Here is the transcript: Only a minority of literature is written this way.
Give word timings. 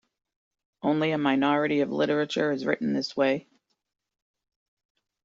Only 0.81 1.11
a 1.11 1.19
minority 1.19 1.81
of 1.81 1.91
literature 1.91 2.51
is 2.51 2.65
written 2.65 2.93
this 2.93 3.15
way. 3.15 3.47